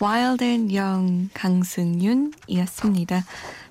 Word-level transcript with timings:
Wild 0.00 0.44
and 0.44 0.76
Young 0.76 1.30
강승윤이었습니다. 1.34 3.24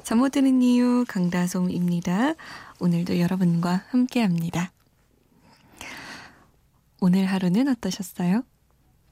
잠 0.04 0.20
못 0.20 0.32
드는 0.32 0.62
이유 0.62 1.06
강다솜입니다. 1.08 2.34
오늘도 2.80 3.20
여러분과 3.20 3.84
함께합니다. 3.90 4.72
오늘 7.00 7.26
하루는 7.26 7.68
어떠셨어요? 7.68 8.44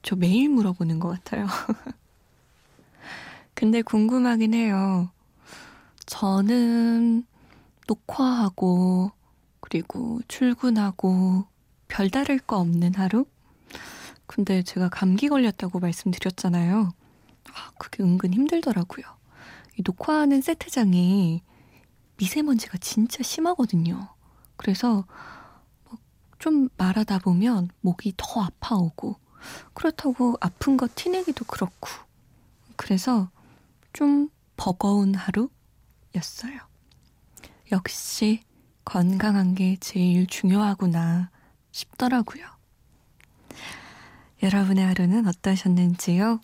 저 0.02 0.16
매일 0.16 0.48
물어보는 0.48 0.98
것 1.00 1.08
같아요. 1.08 1.46
근데 3.54 3.82
궁금하긴 3.82 4.54
해요. 4.54 5.10
저는 6.06 7.24
녹화하고 7.86 9.12
그리고 9.60 10.20
출근하고 10.28 11.44
별다를 11.88 12.38
거 12.38 12.58
없는 12.58 12.94
하루? 12.94 13.26
근데 14.26 14.62
제가 14.62 14.88
감기 14.88 15.28
걸렸다고 15.28 15.78
말씀드렸잖아요. 15.78 16.92
아, 17.54 17.70
그게 17.78 18.02
은근 18.02 18.32
힘들더라고요. 18.34 19.04
이 19.78 19.82
녹화하는 19.84 20.40
세트장이 20.40 21.42
미세먼지가 22.16 22.78
진짜 22.78 23.22
심하거든요. 23.22 24.08
그래서 24.56 25.04
좀 26.38 26.68
말하다 26.76 27.18
보면 27.20 27.70
목이 27.80 28.14
더 28.16 28.42
아파오고 28.42 29.16
그렇다고 29.74 30.36
아픈 30.40 30.76
거 30.76 30.88
티내기도 30.94 31.44
그렇고 31.44 31.88
그래서 32.76 33.30
좀 33.92 34.28
버거운 34.56 35.14
하루였어요. 35.14 36.60
역시 37.72 38.42
건강한 38.84 39.54
게 39.54 39.76
제일 39.80 40.26
중요하구나 40.26 41.30
싶더라고요. 41.72 42.46
여러분의 44.42 44.84
하루는 44.84 45.26
어떠셨는지요? 45.26 46.40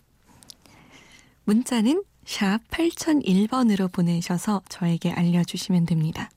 문자는 1.45 2.03
샵 2.25 2.59
8001번으로 2.69 3.91
보내셔서 3.91 4.61
저에게 4.69 5.11
알려주시면 5.11 5.85
됩니다. 5.85 6.29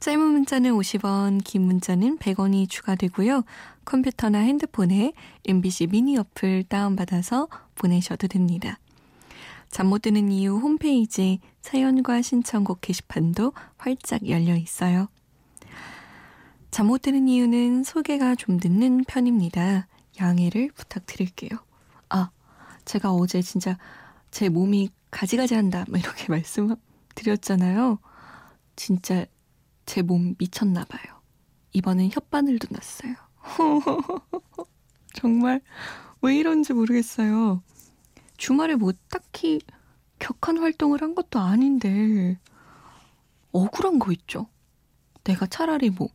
짧은 0.00 0.18
문자는 0.18 0.72
50원, 0.72 1.42
긴 1.44 1.62
문자는 1.62 2.18
100원이 2.18 2.70
추가되고요. 2.70 3.44
컴퓨터나 3.84 4.38
핸드폰에 4.38 5.12
MBC 5.44 5.88
미니 5.88 6.16
어플 6.16 6.64
다운받아서 6.64 7.48
보내셔도 7.74 8.26
됩니다. 8.28 8.78
잠 9.70 9.86
못 9.88 10.02
드는 10.02 10.32
이유 10.32 10.56
홈페이지 10.56 11.38
사연과 11.60 12.22
신청곡 12.22 12.80
게시판도 12.80 13.52
활짝 13.76 14.26
열려 14.28 14.56
있어요. 14.56 15.08
잠 16.70 16.86
못 16.86 17.02
드는 17.02 17.28
이유는 17.28 17.84
소개가 17.84 18.36
좀 18.36 18.58
늦는 18.62 19.04
편입니다. 19.04 19.86
양해를 20.18 20.70
부탁드릴게요. 20.74 21.50
아, 22.90 22.92
제가 22.92 23.12
어제 23.12 23.40
진짜 23.40 23.78
제 24.32 24.48
몸이 24.48 24.90
가지가지 25.12 25.54
한다, 25.54 25.84
막 25.88 25.98
이렇게 26.00 26.26
말씀드렸잖아요. 27.14 27.98
진짜 28.76 29.26
제 29.86 30.02
몸 30.02 30.34
미쳤나 30.38 30.84
봐요. 30.84 31.20
이번엔 31.72 32.10
혓바늘도 32.10 32.72
났어요. 32.72 33.14
정말 35.14 35.60
왜 36.22 36.36
이런지 36.36 36.72
모르겠어요. 36.72 37.62
주말에 38.36 38.74
뭐 38.74 38.92
딱히 39.08 39.60
격한 40.18 40.58
활동을 40.58 41.00
한 41.02 41.14
것도 41.14 41.38
아닌데 41.38 42.38
억울한 43.52 43.98
거 44.00 44.10
있죠. 44.12 44.48
내가 45.24 45.46
차라리 45.46 45.90
뭐 45.90 46.08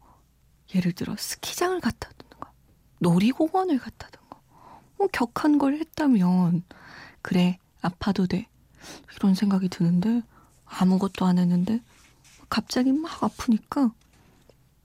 예를 0.74 0.91
들어 0.91 1.16
스키장을 1.18 1.80
갔다 1.80 2.09
든가 2.18 2.52
놀이공원을 3.00 3.78
갔다든가 3.80 4.25
뭐 4.98 5.08
격한 5.12 5.58
걸 5.58 5.76
했다면 5.76 6.64
그래 7.22 7.58
아파도 7.82 8.28
돼 8.28 8.48
이런 9.16 9.36
생각이 9.36 9.70
드는데 9.70 10.22
아무것도 10.66 11.26
안 11.26 11.38
했는데 11.38 11.82
갑자기 12.50 12.92
막 12.92 13.24
아프니까 13.24 13.92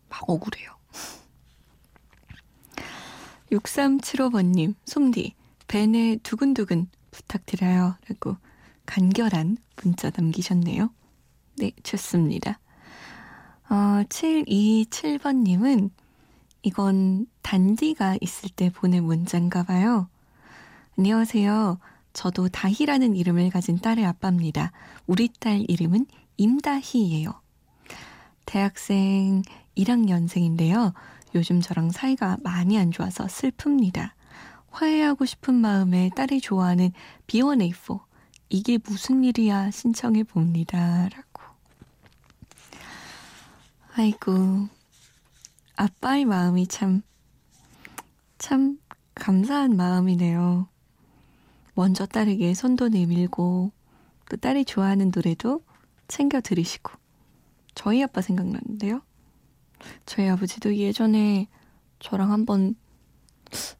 막 0.08 0.28
억울해요. 0.28 0.70
6375번님, 3.52 4.74
솜디, 4.84 5.34
벤에 5.68 6.16
두근두근 6.22 6.88
부탁드려요. 7.10 7.96
라고 8.08 8.36
간결한 8.86 9.56
문자 9.82 10.10
남기셨네요. 10.14 10.90
네, 11.58 11.72
좋습니다. 11.82 12.58
어, 13.68 14.02
727번님은 14.08 15.90
이건 16.62 17.26
단디가 17.50 18.16
있을 18.20 18.48
때 18.48 18.70
보낸 18.70 19.02
문자인가 19.02 19.64
봐요. 19.64 20.08
안녕하세요. 20.96 21.80
저도 22.12 22.48
다희라는 22.48 23.16
이름을 23.16 23.50
가진 23.50 23.76
딸의 23.76 24.06
아빠입니다. 24.06 24.70
우리 25.08 25.28
딸 25.40 25.64
이름은 25.66 26.06
임다희예요. 26.36 27.42
대학생 28.46 29.42
1학년생인데요. 29.76 30.94
요즘 31.34 31.60
저랑 31.60 31.90
사이가 31.90 32.36
많이 32.44 32.78
안 32.78 32.92
좋아서 32.92 33.24
슬픕니다. 33.24 34.12
화해하고 34.70 35.26
싶은 35.26 35.52
마음에 35.52 36.08
딸이 36.14 36.40
좋아하는 36.40 36.92
B1A4 37.26 38.00
이게 38.48 38.78
무슨 38.78 39.24
일이야 39.24 39.72
신청해 39.72 40.22
봅니다. 40.22 41.08
라고. 41.08 41.42
아이고 43.96 44.68
아빠의 45.74 46.26
마음이 46.26 46.68
참, 46.68 47.02
참 48.40 48.78
감사한 49.14 49.76
마음이네요. 49.76 50.66
먼저 51.74 52.06
딸에게 52.06 52.54
손도 52.54 52.88
내밀고, 52.88 53.70
또 54.30 54.36
딸이 54.38 54.64
좋아하는 54.64 55.12
노래도 55.14 55.62
챙겨 56.08 56.40
들으시고. 56.40 56.90
저희 57.74 58.02
아빠 58.02 58.22
생각나는데요. 58.22 59.02
저희 60.06 60.26
아버지도 60.30 60.74
예전에 60.74 61.48
저랑 61.98 62.32
한번 62.32 62.76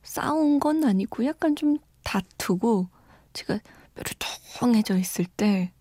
싸운 0.02 0.60
건 0.60 0.84
아니고 0.84 1.24
약간 1.24 1.56
좀 1.56 1.78
다투고 2.04 2.88
제가 3.32 3.58
뾰루통해져 3.94 4.98
있을 4.98 5.24
때 5.24 5.72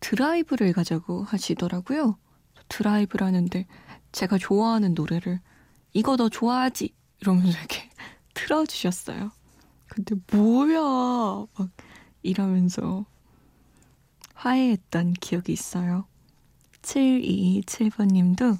드라이브를 0.00 0.72
가자고 0.72 1.24
하시더라고요. 1.24 2.16
드라이브라는데 2.68 3.66
제가 4.12 4.38
좋아하는 4.38 4.94
노래를 4.94 5.40
이거 5.92 6.16
너 6.16 6.30
좋아하지? 6.30 6.94
이러면서 7.20 7.58
이렇게 7.58 7.88
틀어주셨어요. 8.34 9.30
근데 9.88 10.14
뭐야? 10.32 11.46
막 11.56 11.70
이러면서 12.22 13.04
화해했던 14.34 15.14
기억이 15.14 15.52
있어요. 15.52 16.06
7227번님도 16.82 18.58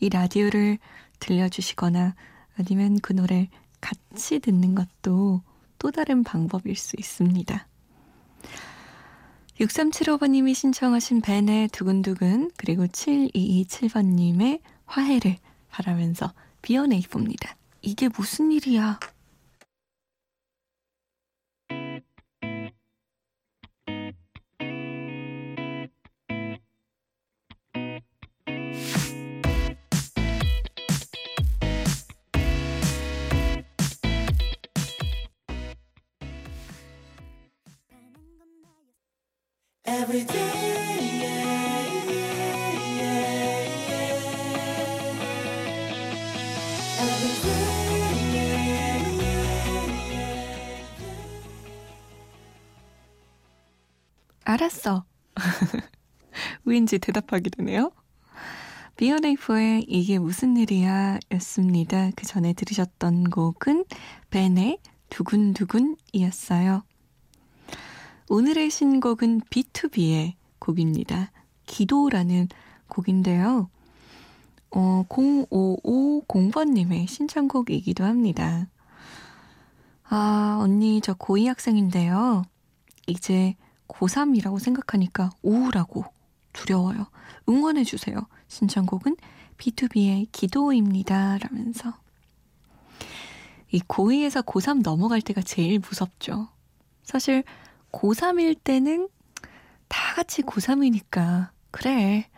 이 0.00 0.08
라디오를 0.08 0.78
들려주시거나 1.18 2.14
아니면 2.58 2.98
그 3.00 3.12
노래 3.12 3.48
같이 3.80 4.38
듣는 4.38 4.74
것도 4.74 5.42
또 5.78 5.90
다른 5.90 6.24
방법일 6.24 6.76
수 6.76 6.96
있습니다. 6.98 7.66
6375번님이 9.60 10.54
신청하신 10.54 11.22
벤의 11.22 11.68
두근두근 11.68 12.50
그리고 12.56 12.86
7227번님의 12.86 14.60
화해를 14.84 15.36
바라면서 15.70 16.32
비어내 16.62 16.96
입봅니다. 16.96 17.56
이게 17.86 18.08
무슨 18.08 18.50
일이야? 18.50 18.98
알았어. 54.66 55.04
왠지 56.64 56.98
대답하게 56.98 57.50
되네요. 57.50 57.92
비어네이프의 58.96 59.84
이게 59.88 60.18
무슨 60.18 60.56
일이야 60.56 61.18
였습니다. 61.34 62.10
그 62.16 62.26
전에 62.26 62.52
들으셨던 62.52 63.30
곡은 63.30 63.84
벤의 64.30 64.78
두근두근이었어요. 65.10 66.82
오늘의 68.28 68.70
신곡은 68.70 69.42
B2B의 69.42 70.34
곡입니다. 70.58 71.30
기도라는 71.66 72.48
곡인데요. 72.88 73.70
어, 74.72 75.04
0550번님의 75.08 77.06
신청곡이기도 77.06 78.02
합니다. 78.04 78.66
아, 80.08 80.58
언니, 80.60 81.00
저 81.00 81.14
고2 81.14 81.46
학생인데요. 81.46 82.42
이제 83.06 83.54
고3이라고 83.88 84.58
생각하니까 84.58 85.30
우울하고 85.42 86.04
두려워요. 86.52 87.06
응원해주세요. 87.48 88.26
신청곡은 88.48 89.16
B2B의 89.58 90.28
기도입니다. 90.32 91.38
라면서. 91.38 91.94
이 93.70 93.80
고2에서 93.80 94.44
고3 94.44 94.82
넘어갈 94.82 95.20
때가 95.20 95.42
제일 95.42 95.78
무섭죠. 95.78 96.48
사실 97.02 97.44
고3일 97.92 98.56
때는 98.62 99.08
다 99.88 100.14
같이 100.14 100.42
고3이니까, 100.42 101.50
그래. 101.70 102.28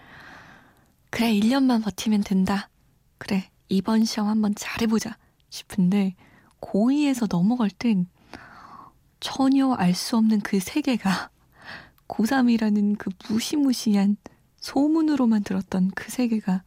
그래, 1.10 1.32
1년만 1.32 1.82
버티면 1.84 2.22
된다. 2.22 2.68
그래, 3.18 3.50
이번 3.68 4.04
시험 4.04 4.28
한번 4.28 4.54
잘해보자. 4.54 5.16
싶은데, 5.48 6.14
고2에서 6.60 7.28
넘어갈 7.28 7.70
땐 7.70 8.06
전혀 9.20 9.72
알 9.72 9.94
수 9.94 10.16
없는 10.16 10.40
그 10.40 10.60
세계가 10.60 11.30
고3이라는 12.08 12.98
그 12.98 13.10
무시무시한 13.28 14.16
소문으로만 14.56 15.44
들었던 15.44 15.90
그 15.94 16.10
세계가 16.10 16.64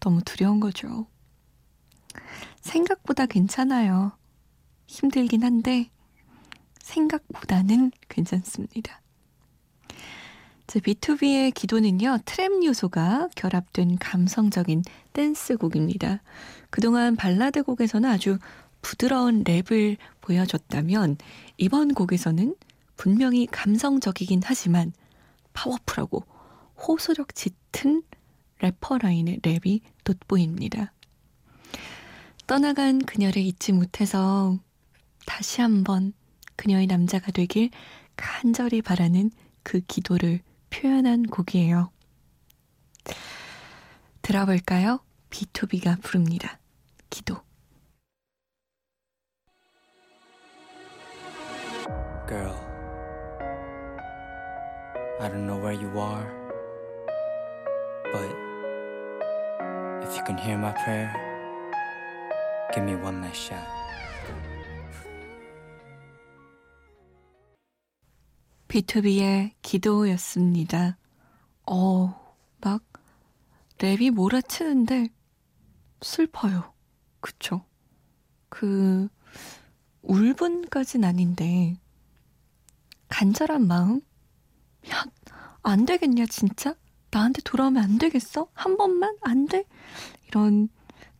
너무 0.00 0.22
두려운 0.22 0.60
거죠. 0.60 1.06
생각보다 2.60 3.26
괜찮아요. 3.26 4.12
힘들긴 4.86 5.42
한데 5.42 5.90
생각보다는 6.78 7.90
괜찮습니다. 8.08 9.00
제 10.66 10.80
B2B의 10.80 11.52
기도는요, 11.52 12.18
트랩 12.24 12.64
요소가 12.64 13.28
결합된 13.36 13.98
감성적인 13.98 14.82
댄스곡입니다. 15.12 16.22
그동안 16.70 17.16
발라드 17.16 17.62
곡에서는 17.64 18.08
아주 18.08 18.38
부드러운 18.80 19.44
랩을 19.44 19.96
보여줬다면 20.20 21.16
이번 21.58 21.94
곡에서는 21.94 22.54
분명히 22.96 23.46
감성적이긴 23.46 24.40
하지만 24.44 24.92
파워풀하고 25.52 26.24
호소력 26.76 27.34
짙은 27.34 28.02
래퍼 28.58 28.98
라인의 28.98 29.40
랩이 29.40 29.80
돋보입니다. 30.04 30.92
떠나간 32.46 32.98
그녀를 32.98 33.42
잊지 33.42 33.72
못해서 33.72 34.58
다시 35.26 35.60
한번 35.60 36.12
그녀의 36.56 36.86
남자가 36.86 37.32
되길 37.32 37.70
간절히 38.16 38.82
바라는 38.82 39.30
그 39.62 39.80
기도를 39.80 40.40
표현한 40.70 41.24
곡이에요. 41.24 41.90
들어볼까요? 44.22 45.00
B2B가 45.30 46.00
부릅니다. 46.02 46.58
기도. 47.10 47.42
Girl, 52.26 52.54
I 55.24 55.28
don't 55.30 55.46
know 55.46 55.56
where 55.56 55.72
you 55.72 55.88
are, 55.98 56.28
but 58.12 58.28
if 60.06 60.14
you 60.18 60.22
can 60.22 60.36
hear 60.36 60.58
my 60.58 60.72
prayer, 60.72 61.16
give 62.74 62.84
me 62.84 62.94
one 62.94 63.22
last 63.22 63.40
shot. 63.40 63.66
B2B의 68.68 69.52
기도였습니다. 69.62 70.98
어, 71.70 72.36
막 72.60 72.82
랩이 73.78 74.10
몰아치는데 74.10 75.08
슬퍼요. 76.02 76.74
그쵸? 77.20 77.64
그 78.50 79.08
울분까진 80.02 81.02
아닌데 81.02 81.78
간절한 83.08 83.66
마음? 83.66 84.02
야, 84.90 85.04
안 85.62 85.84
되겠냐, 85.86 86.26
진짜? 86.26 86.74
나한테 87.10 87.42
돌아오면 87.42 87.82
안 87.82 87.98
되겠어? 87.98 88.48
한 88.54 88.76
번만? 88.76 89.16
안 89.22 89.46
돼? 89.46 89.64
이런 90.28 90.68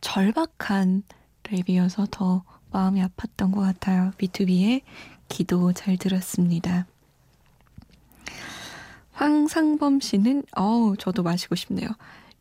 절박한 0.01 1.03
랩이어서 1.43 2.07
더 2.11 2.43
마음이 2.71 3.01
아팠던 3.01 3.53
것 3.53 3.61
같아요. 3.61 4.11
B2B의 4.17 4.81
기도 5.29 5.73
잘 5.73 5.97
들었습니다. 5.97 6.85
황상범 9.13 10.01
씨는, 10.01 10.43
어우, 10.57 10.97
저도 10.97 11.23
마시고 11.23 11.55
싶네요. 11.55 11.87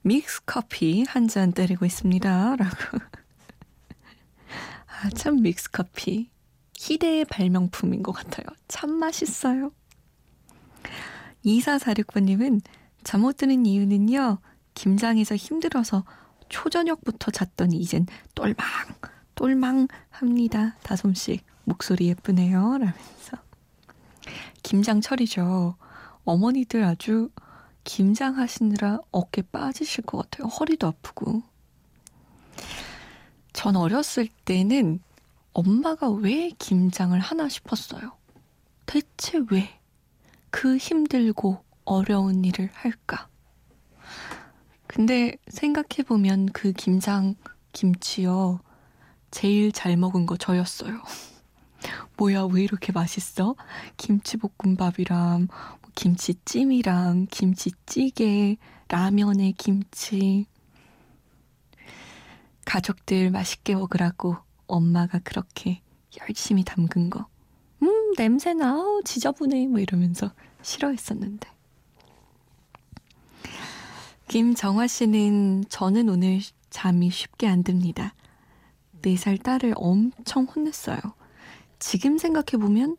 믹스 0.02 0.42
커피 0.44 1.04
한 1.08 1.28
잔 1.28 1.52
때리고 1.52 1.86
있습니다. 1.86 2.56
라고. 2.56 2.74
아, 4.86 5.08
참 5.10 5.40
믹스 5.42 5.70
커피. 5.70 6.30
희대의 6.76 7.24
발명품인 7.26 8.02
것 8.02 8.12
같아요. 8.12 8.44
참 8.68 8.90
맛있어요. 8.98 9.70
2446번님은 11.44 12.60
잠 13.02 13.20
못 13.20 13.36
드는 13.36 13.66
이유는요, 13.66 14.38
김장에서 14.74 15.36
힘들어서 15.36 16.04
초저녁부터 16.48 17.30
잤더니 17.30 17.76
이젠 17.76 18.06
똘망, 18.34 18.56
똘망 19.34 19.88
합니다. 20.10 20.76
다솜씨, 20.82 21.40
목소리 21.64 22.08
예쁘네요. 22.08 22.78
라면서. 22.78 23.38
김장철이죠. 24.62 25.76
어머니들 26.24 26.84
아주 26.84 27.30
김장하시느라 27.84 29.00
어깨 29.12 29.42
빠지실 29.42 30.04
것 30.04 30.18
같아요. 30.18 30.48
허리도 30.48 30.86
아프고. 30.86 31.42
전 33.52 33.76
어렸을 33.76 34.28
때는 34.44 35.00
엄마가 35.52 36.10
왜 36.10 36.50
김장을 36.58 37.20
하나 37.20 37.48
싶었어요. 37.48 38.12
대체 38.86 39.40
왜 39.50 39.78
그 40.54 40.76
힘들고 40.76 41.64
어려운 41.84 42.44
일을 42.44 42.70
할까? 42.74 43.28
근데 44.86 45.36
생각해보면 45.48 46.46
그 46.52 46.72
김장 46.72 47.34
김치요. 47.72 48.60
제일 49.32 49.72
잘 49.72 49.96
먹은 49.96 50.26
거 50.26 50.36
저였어요. 50.36 51.02
뭐야, 52.16 52.44
왜 52.44 52.62
이렇게 52.62 52.92
맛있어? 52.92 53.56
김치볶음밥이랑, 53.96 55.48
뭐 55.48 55.90
김치찜이랑, 55.96 57.26
김치찌개, 57.32 58.56
라면에 58.86 59.54
김치. 59.58 60.46
가족들 62.64 63.32
맛있게 63.32 63.74
먹으라고 63.74 64.36
엄마가 64.68 65.18
그렇게 65.18 65.82
열심히 66.20 66.62
담근 66.62 67.10
거. 67.10 67.26
음, 67.82 68.14
냄새나, 68.16 68.76
우 68.76 69.02
지저분해. 69.04 69.66
뭐 69.66 69.80
이러면서 69.80 70.30
싫어했었는데. 70.62 71.48
김정화 74.28 74.86
씨는 74.86 75.64
저는 75.68 76.08
오늘 76.08 76.40
잠이 76.70 77.10
쉽게 77.10 77.46
안 77.46 77.62
듭니다. 77.62 78.14
4살 79.02 79.42
딸을 79.42 79.74
엄청 79.76 80.44
혼냈어요. 80.44 80.98
지금 81.78 82.16
생각해보면 82.18 82.96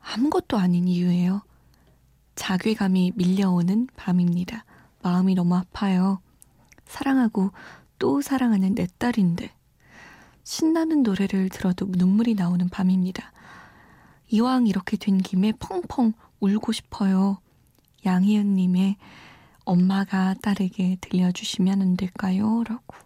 아무것도 0.00 0.56
아닌 0.56 0.88
이유예요. 0.88 1.42
자괴감이 2.34 3.12
밀려오는 3.16 3.86
밤입니다. 3.96 4.64
마음이 5.02 5.34
너무 5.34 5.56
아파요. 5.56 6.20
사랑하고 6.86 7.52
또 7.98 8.22
사랑하는 8.22 8.74
내 8.74 8.86
딸인데 8.98 9.52
신나는 10.42 11.02
노래를 11.02 11.50
들어도 11.50 11.86
눈물이 11.88 12.34
나오는 12.34 12.68
밤입니다. 12.68 13.30
이왕 14.32 14.68
이렇게 14.68 14.96
된 14.96 15.18
김에 15.18 15.52
펑펑 15.52 16.12
울고 16.38 16.72
싶어요. 16.72 17.38
양희은님의 18.06 18.96
엄마가 19.64 20.34
딸에게 20.34 20.98
들려주시면 21.00 21.82
안 21.82 21.96
될까요? 21.96 22.62
라고. 22.64 22.96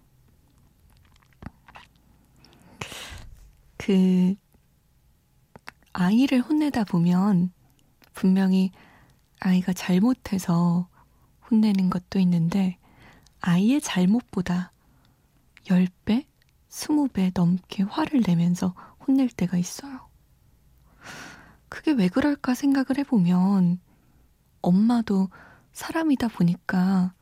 그, 3.78 4.34
아이를 5.94 6.40
혼내다 6.40 6.84
보면 6.84 7.52
분명히 8.12 8.70
아이가 9.40 9.72
잘못해서 9.72 10.88
혼내는 11.50 11.88
것도 11.88 12.18
있는데 12.20 12.76
아이의 13.40 13.80
잘못보다 13.80 14.72
10배, 15.64 16.26
20배 16.68 17.32
넘게 17.34 17.82
화를 17.84 18.22
내면서 18.26 18.74
혼낼 19.06 19.28
때가 19.28 19.56
있어요. 19.56 20.03
그게 21.84 21.92
왜 21.98 22.08
그럴까 22.08 22.54
생각을 22.54 22.96
해보면 22.96 23.78
엄마도 24.62 25.28
사람이다 25.74 26.28
보니까 26.28 27.12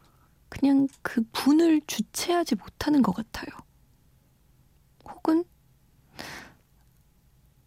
그냥 0.49 0.87
그 1.03 1.25
분을 1.33 1.81
주체하지 1.89 2.55
못하는 2.55 3.03
것 3.03 3.13
같아요. 3.13 3.49
혹은 5.05 5.43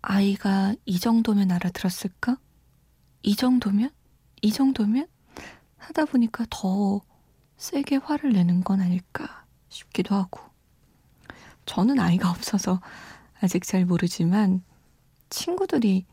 아이가 0.01 0.73
이 0.85 0.97
정도면 0.97 1.51
알아들었을까? 1.51 2.39
이 3.23 3.35
정도면? 3.35 3.91
이 4.41 4.53
정도면? 4.53 5.09
하다 5.75 6.05
보니까 6.05 6.45
더 6.49 7.01
세게 7.57 7.97
화를 7.97 8.31
내는 8.31 8.63
건 8.63 8.79
아닐까 8.79 9.45
싶기도 9.67 10.15
하고. 10.15 10.39
저는 11.65 11.99
아이가 11.99 12.29
없어서 12.29 12.79
아직 13.41 13.65
잘 13.65 13.83
모르지만 13.83 14.63
친구들이 15.29 16.05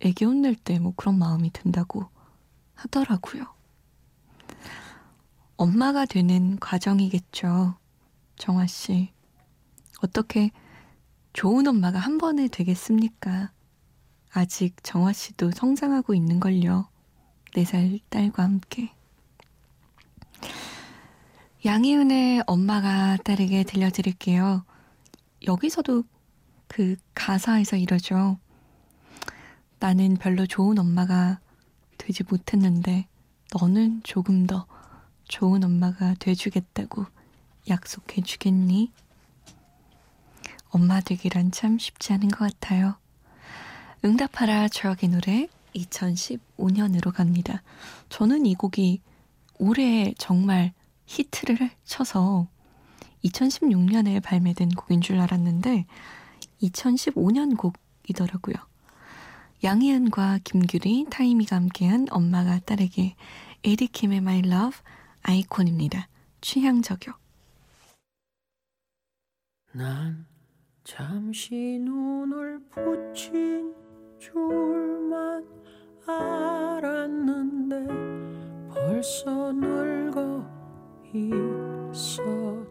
애기 0.00 0.24
혼낼 0.24 0.54
때 0.54 0.78
뭐 0.78 0.92
그런 0.96 1.18
마음이 1.18 1.50
든다고 1.52 2.08
하더라고요. 2.74 3.44
엄마가 5.56 6.06
되는 6.06 6.58
과정이겠죠. 6.60 7.76
정화 8.36 8.66
씨. 8.66 9.10
어떻게 10.02 10.50
좋은 11.32 11.66
엄마가 11.66 11.98
한 11.98 12.18
번에 12.18 12.46
되겠습니까? 12.48 13.50
아직 14.30 14.76
정화 14.84 15.12
씨도 15.12 15.50
성장하고 15.50 16.14
있는걸요. 16.14 16.88
네살 17.56 17.98
딸과 18.08 18.44
함께. 18.44 18.92
양희은의 21.64 22.44
엄마가 22.46 23.16
딸에게 23.24 23.64
들려드릴게요. 23.64 24.64
여기서도 25.46 26.04
그 26.68 26.96
가사에서 27.14 27.76
이러죠. 27.76 28.38
나는 29.80 30.16
별로 30.16 30.46
좋은 30.46 30.78
엄마가 30.78 31.40
되지 31.98 32.24
못했는데 32.28 33.06
너는 33.58 34.02
조금 34.02 34.46
더 34.46 34.66
좋은 35.28 35.62
엄마가 35.62 36.14
돼주겠다고 36.14 37.06
약속해 37.68 38.22
주겠니? 38.22 38.92
엄마 40.70 41.00
되기란 41.00 41.50
참 41.50 41.78
쉽지 41.78 42.12
않은 42.14 42.28
것 42.28 42.38
같아요. 42.38 42.96
응답하라 44.04 44.68
추억의 44.68 45.10
노래 45.10 45.48
2015년으로 45.74 47.12
갑니다. 47.12 47.62
저는 48.08 48.46
이 48.46 48.54
곡이 48.54 49.00
올해 49.58 50.14
정말 50.18 50.72
히트를 51.06 51.70
쳐서 51.84 52.48
2016년에 53.24 54.22
발매된 54.22 54.70
곡인 54.70 55.00
줄 55.00 55.18
알았는데 55.20 55.86
2015년 56.62 57.56
곡이더라고요. 57.56 58.56
양희은과 59.64 60.38
김규리, 60.44 61.06
타이미가 61.10 61.56
함께한 61.56 62.06
엄마가 62.10 62.60
딸에게 62.60 63.16
에리킴의 63.64 64.18
My 64.18 64.38
Love 64.38 64.78
아이콘입니다. 65.22 66.08
취향 66.40 66.80
저격. 66.80 67.18
난 69.72 70.26
잠시 70.84 71.54
눈을 71.80 72.60
붙인 72.70 73.74
줄만 74.18 75.44
알았는데 76.06 77.76
벌써 78.72 79.52
늙어 79.52 80.46
있었고 81.92 82.68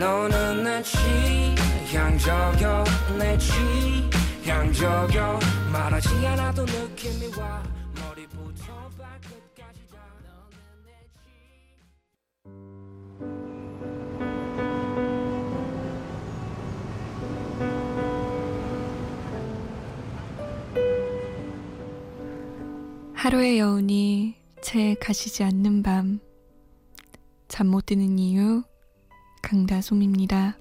너는 0.00 0.64
내 0.64 0.82
취향 0.82 2.16
저격 2.16 2.84
내 3.18 3.36
취향 3.36 4.72
저격 4.72 5.38
말하지 5.70 6.26
않아도 6.26 6.64
느낌이 6.64 7.26
와. 7.38 7.62
머리부터 8.00 8.88
발끝까지 8.96 9.80
다. 9.92 9.98
하루의 23.12 23.58
여운이 23.58 24.36
채 24.62 24.94
가시지 24.94 25.44
않는 25.44 25.82
밤 25.82 26.20
잠 27.48 27.66
못 27.66 27.84
드는 27.86 28.18
이유 28.18 28.62
강다솜입니다. 29.42 30.56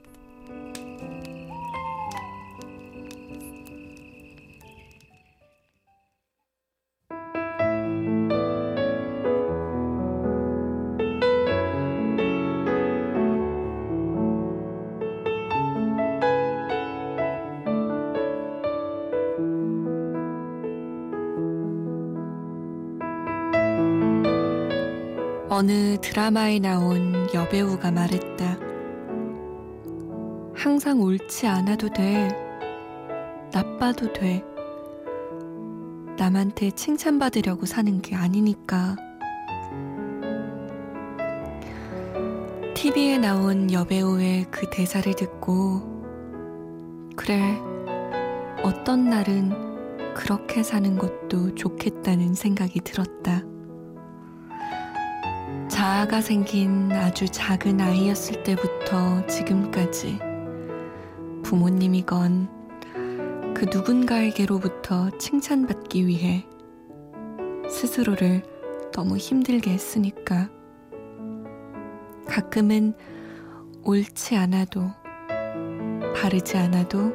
어느 25.51 25.97
드라마에 25.99 26.59
나온 26.59 27.27
여배우가 27.33 27.91
말했다. 27.91 28.68
항상 30.59 30.99
옳지 30.99 31.47
않아도 31.47 31.87
돼. 31.87 32.27
나빠도 33.53 34.11
돼. 34.11 34.43
남한테 36.17 36.71
칭찬받으려고 36.71 37.65
사는 37.65 38.01
게 38.01 38.17
아니니까. 38.17 38.97
TV에 42.75 43.19
나온 43.19 43.71
여배우의 43.71 44.47
그 44.51 44.69
대사를 44.69 45.15
듣고, 45.15 45.81
그래, 47.15 47.57
어떤 48.61 49.09
날은 49.09 50.13
그렇게 50.13 50.61
사는 50.61 50.97
것도 50.97 51.55
좋겠다는 51.55 52.33
생각이 52.33 52.81
들었다. 52.81 53.43
자아가 55.69 56.19
생긴 56.19 56.91
아주 56.91 57.29
작은 57.29 57.79
아이였을 57.79 58.43
때부터 58.43 59.25
지금까지 59.27 60.27
부모님이건 61.49 62.47
그 63.55 63.65
누군가에게로부터 63.73 65.09
칭찬받기 65.17 66.05
위해 66.05 66.45
스스로를 67.67 68.43
너무 68.91 69.17
힘들게 69.17 69.71
했으니까 69.71 70.47
가끔은 72.27 72.93
옳지 73.83 74.35
않아도 74.35 74.91
바르지 76.15 76.55
않아도 76.57 77.11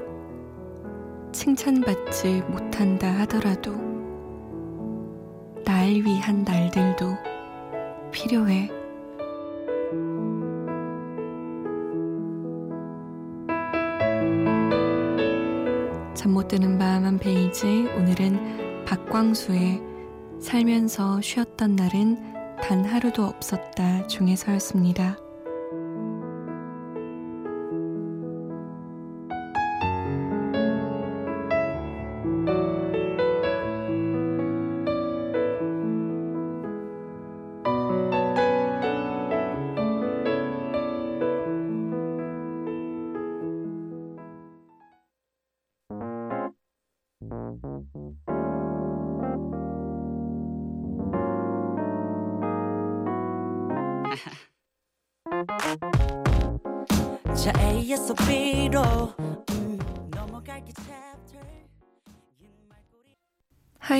칭찬받지 1.31 2.43
못한다 2.49 3.13
하더라도 3.21 3.71
날 5.65 5.91
위한 5.91 6.43
날들도 6.43 7.07
필요해. 8.11 8.84
드는 16.49 16.79
밤 16.79 17.05
한 17.05 17.19
페이지 17.19 17.67
오늘은 17.97 18.85
박광수의 18.85 19.81
살면서 20.41 21.21
쉬었던 21.21 21.77
날은 21.77 22.17
단 22.63 22.85
하루도 22.85 23.25
없었다 23.25 24.07
중에서였습니다. 24.07 25.24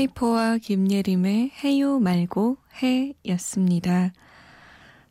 하이포와 0.05 0.59
김예림의 0.59 1.51
해요 1.63 1.99
말고 1.99 2.59
해였습니다. 2.83 4.13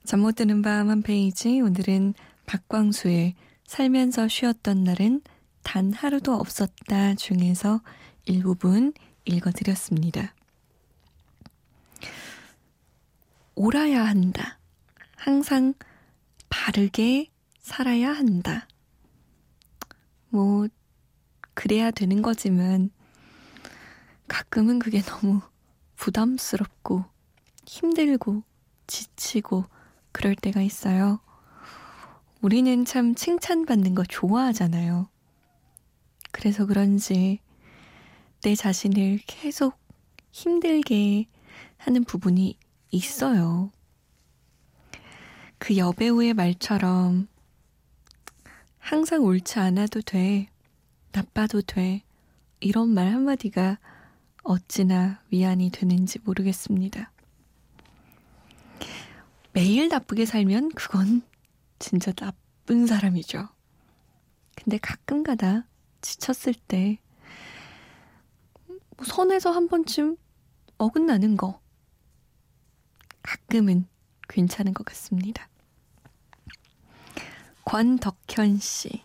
잠 0.03 0.19
못 0.21 0.35
드는 0.35 0.61
밤 0.61 0.89
한 0.89 1.01
페이지 1.01 1.61
오늘은 1.61 2.13
박광수의 2.45 3.35
살면서 3.65 4.27
쉬웠던 4.27 4.83
날은 4.83 5.21
단 5.63 5.93
하루도 5.93 6.33
없었다 6.33 7.15
중에서 7.15 7.81
일부분 8.25 8.93
읽어드렸습니다. 9.25 10.35
옳아야 13.55 14.03
한다. 14.05 14.59
항상 15.15 15.73
바르게 16.49 17.29
살아야 17.61 18.11
한다. 18.11 18.67
뭐, 20.29 20.67
그래야 21.53 21.91
되는 21.91 22.21
거지만, 22.21 22.89
가끔은 24.33 24.79
그게 24.79 25.03
너무 25.03 25.41
부담스럽고, 25.95 27.05
힘들고, 27.67 28.41
지치고, 28.87 29.65
그럴 30.11 30.33
때가 30.33 30.63
있어요. 30.63 31.19
우리는 32.41 32.83
참 32.83 33.13
칭찬받는 33.13 33.93
거 33.93 34.03
좋아하잖아요. 34.03 35.07
그래서 36.31 36.65
그런지 36.65 37.41
내 38.41 38.55
자신을 38.55 39.19
계속 39.27 39.77
힘들게 40.31 41.27
하는 41.77 42.03
부분이 42.03 42.57
있어요. 42.89 43.71
그 45.59 45.77
여배우의 45.77 46.33
말처럼 46.33 47.27
항상 48.79 49.21
옳지 49.21 49.59
않아도 49.59 50.01
돼, 50.01 50.47
나빠도 51.11 51.61
돼, 51.61 52.01
이런 52.61 52.89
말 52.89 53.13
한마디가 53.13 53.77
어찌나 54.43 55.21
위안이 55.31 55.71
되는지 55.71 56.19
모르겠습니다. 56.23 57.11
매일 59.53 59.87
나쁘게 59.87 60.25
살면 60.25 60.69
그건 60.69 61.21
진짜 61.79 62.11
나쁜 62.11 62.85
사람이죠. 62.85 63.47
근데 64.55 64.77
가끔 64.77 65.23
가다 65.23 65.65
지쳤을 66.01 66.53
때, 66.53 66.99
뭐 68.67 69.05
선에서 69.05 69.51
한 69.51 69.67
번쯤 69.67 70.17
어긋나는 70.77 71.37
거, 71.37 71.61
가끔은 73.21 73.87
괜찮은 74.27 74.73
것 74.73 74.85
같습니다. 74.85 75.47
권덕현 77.65 78.59
씨. 78.59 79.01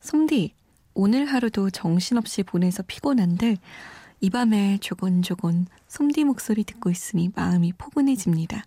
솜디, 0.00 0.54
오늘 0.94 1.26
하루도 1.26 1.70
정신없이 1.70 2.42
보내서 2.42 2.82
피곤한데, 2.86 3.56
이 4.20 4.30
밤에 4.30 4.78
조곤조곤 4.78 5.66
솜디 5.86 6.24
목소리 6.24 6.64
듣고 6.64 6.90
있으니 6.90 7.30
마음이 7.34 7.72
포근해집니다. 7.78 8.64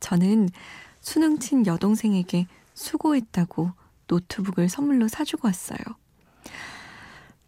저는 0.00 0.48
수능 1.00 1.38
친 1.38 1.66
여동생에게 1.66 2.46
수고했다고 2.72 3.72
노트북을 4.06 4.68
선물로 4.68 5.08
사주고 5.08 5.46
왔어요. 5.46 5.78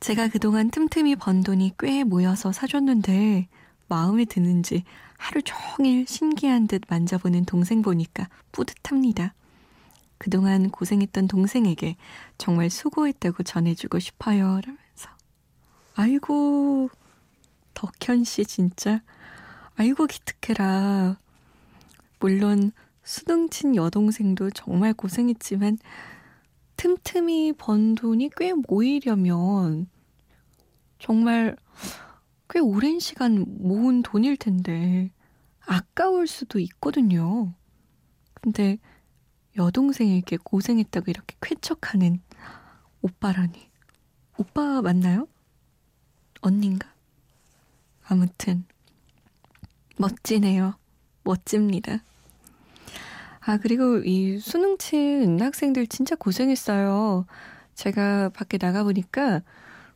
제가 0.01 0.29
그동안 0.29 0.71
틈틈이 0.71 1.17
번 1.17 1.43
돈이 1.43 1.73
꽤 1.79 2.05
모여서 2.05 2.53
사줬는데 2.53 3.49
마음에 3.89 4.25
드는지 4.25 4.85
하루 5.17 5.43
종일 5.43 6.07
신기한 6.07 6.67
듯 6.67 6.83
만져보는 6.89 7.45
동생 7.45 7.83
보니까 7.83 8.29
뿌듯합니다. 8.53 9.35
그동안 10.19 10.71
고생했던 10.71 11.29
동생에게 11.29 11.97
정말 12.37 12.69
수고했다고 12.69 13.43
전해주고 13.43 13.99
싶어요. 13.99 14.61
라면서. 14.63 15.09
아이고, 15.95 16.91
덕현 17.75 18.25
씨 18.25 18.45
진짜. 18.45 19.03
아이고, 19.77 20.07
기특해라. 20.07 21.19
물론 22.19 22.73
수능 23.03 23.49
친 23.49 23.75
여동생도 23.77 24.51
정말 24.51 24.93
고생했지만 24.93 25.79
틈틈이 26.77 27.55
번 27.55 27.95
돈이 27.95 28.31
꽤 28.37 28.53
모이려면 28.53 29.89
정말 30.99 31.57
꽤 32.49 32.59
오랜 32.59 33.01
시간 33.01 33.45
모은 33.61 34.03
돈일 34.03 34.37
텐데 34.37 35.11
아까울 35.67 36.27
수도 36.27 36.59
있거든요. 36.59 37.55
근데 38.35 38.79
여동생에게 39.57 40.39
고생했다고 40.43 41.11
이렇게 41.11 41.37
쾌척하는 41.41 42.21
오빠라니. 43.03 43.71
오빠 44.37 44.83
맞나요? 44.83 45.27
언닌가? 46.41 46.93
아무튼 48.11 48.65
멋지네요. 49.97 50.75
멋집니다. 51.23 52.03
아, 53.39 53.57
그리고 53.59 53.99
이 53.99 54.39
수능 54.41 54.79
친 54.79 55.41
학생들 55.41 55.87
진짜 55.87 56.17
고생했어요. 56.17 57.25
제가 57.77 58.31
밖에 58.31 58.59
나가 58.59 58.83
보니까 58.83 59.43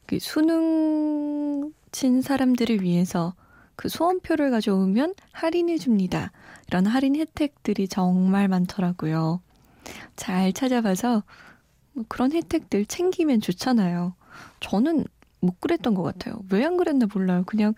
그 0.07 0.21
수능 0.21 1.73
친 1.91 2.23
사람들을 2.23 2.83
위해서 2.83 3.35
그 3.75 3.89
수험표를 3.89 4.53
가져오면 4.53 5.15
할인해 5.33 5.79
줍니다. 5.79 6.31
이런 6.69 6.87
할인 6.87 7.17
혜택들이 7.17 7.89
정말 7.89 8.47
많더라고요. 8.47 9.41
잘 10.15 10.53
찾아봐서 10.53 11.25
뭐 11.95 12.05
그런 12.07 12.31
혜택들 12.31 12.87
챙기면 12.87 13.41
좋잖아요. 13.41 14.15
저는 14.61 15.05
못 15.45 15.61
그랬던 15.61 15.95
것 15.95 16.03
같아요. 16.03 16.41
왜 16.51 16.65
안 16.65 16.77
그랬나 16.77 17.07
몰라요. 17.13 17.45
그냥 17.47 17.75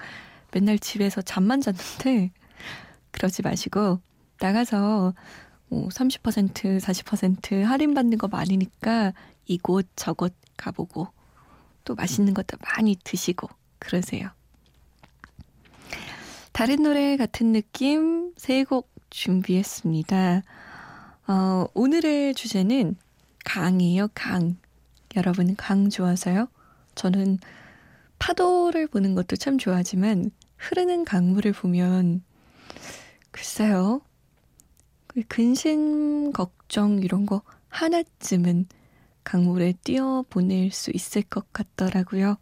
맨날 0.53 0.79
집에서 0.79 1.23
잠만 1.23 1.61
잤는데 1.61 2.31
그러지 3.13 3.43
마시고 3.43 4.01
나가서 4.41 5.15
뭐 5.69 5.89
30%, 5.89 6.81
40% 6.81 7.63
할인 7.63 7.95
받는 7.95 8.19
거 8.19 8.29
많으니까 8.29 9.13
이곳 9.47 9.87
저곳 9.97 10.35
가보고 10.57 11.09
또 11.85 11.95
맛있는 11.95 12.35
것도 12.35 12.57
많이 12.63 12.97
드시고 13.03 13.49
그러세요. 13.79 14.31
다른 16.53 16.83
노래 16.83 17.17
같은 17.17 17.53
느낌 17.53 18.33
세 18.37 18.65
곡 18.65 18.91
준비했습니다. 19.11 20.43
어, 21.29 21.67
오늘의 21.75 22.35
주제는 22.35 22.97
강이에요, 23.45 24.09
강. 24.15 24.57
여러분 25.17 25.55
강 25.57 25.89
좋아서요? 25.91 26.49
저는 26.97 27.39
파도를 28.19 28.89
보는 28.89 29.15
것도 29.15 29.37
참 29.37 29.59
좋아하지만 29.59 30.33
흐르는 30.57 31.05
강물을 31.05 31.53
보면 31.53 32.23
글쎄요. 33.31 34.01
그 35.07 35.23
근심 35.29 36.33
걱정 36.33 36.99
이런 36.99 37.27
거 37.27 37.43
하나쯤은 37.69 38.67
강물에 39.23 39.75
뛰어 39.85 40.25
보낼 40.29 40.71
수 40.71 40.91
있을 40.93 41.23
것 41.23 41.53
같더라고요. 41.53 42.37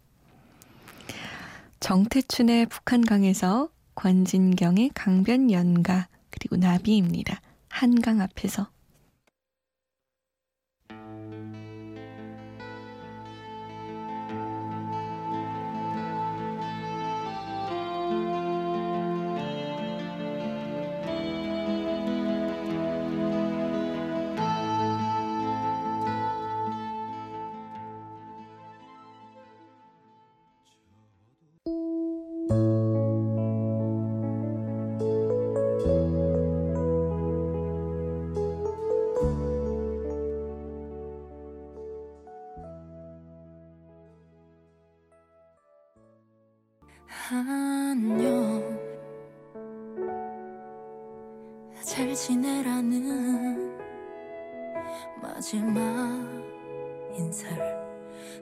정태춘의 1.81 2.67
북한강에서 2.67 3.69
관진경의 3.95 4.90
강변 4.95 5.51
연가 5.51 6.09
그리고 6.31 6.57
나비입니다. 6.57 7.40
한강 7.69 8.21
앞에서 8.21 8.69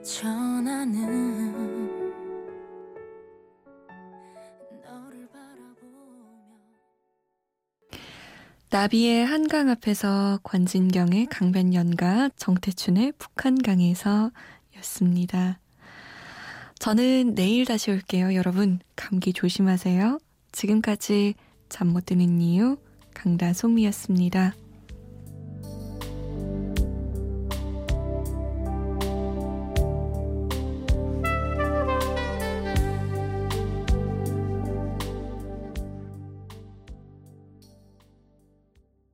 전하는 0.03 1.73
나비의 8.69 9.25
한강 9.25 9.69
앞에서 9.69 10.39
권진경의 10.43 11.27
강변연가 11.27 12.29
정태춘의 12.35 13.13
북한강에서 13.19 14.31
였습니다. 14.77 15.59
저는 16.79 17.35
내일 17.35 17.65
다시 17.65 17.91
올게요. 17.91 18.33
여러분, 18.33 18.79
감기 18.95 19.31
조심하세요. 19.31 20.17
지금까지 20.51 21.35
잠 21.69 21.89
못 21.89 22.07
드는 22.07 22.41
이유 22.41 22.77
강다솜이었습니다. 23.13 24.55